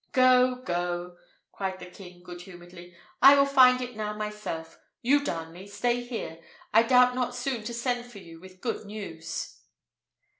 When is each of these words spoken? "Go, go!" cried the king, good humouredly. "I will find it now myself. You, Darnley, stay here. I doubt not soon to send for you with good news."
"Go, 0.13 0.55
go!" 0.65 1.15
cried 1.51 1.77
the 1.77 1.85
king, 1.85 2.23
good 2.23 2.41
humouredly. 2.41 2.95
"I 3.21 3.35
will 3.35 3.45
find 3.45 3.81
it 3.81 3.95
now 3.95 4.15
myself. 4.17 4.79
You, 5.03 5.23
Darnley, 5.23 5.67
stay 5.67 6.01
here. 6.03 6.41
I 6.73 6.81
doubt 6.81 7.13
not 7.13 7.35
soon 7.35 7.63
to 7.65 7.73
send 7.75 8.11
for 8.11 8.17
you 8.17 8.39
with 8.39 8.61
good 8.61 8.83
news." 8.87 9.61